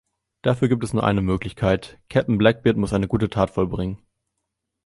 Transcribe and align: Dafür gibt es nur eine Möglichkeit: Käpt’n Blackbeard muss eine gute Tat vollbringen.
Dafür 0.41 0.67
gibt 0.67 0.83
es 0.83 0.93
nur 0.93 1.03
eine 1.03 1.21
Möglichkeit: 1.21 1.99
Käpt’n 2.09 2.39
Blackbeard 2.39 2.75
muss 2.75 2.91
eine 2.91 3.07
gute 3.07 3.29
Tat 3.29 3.51
vollbringen. 3.51 3.99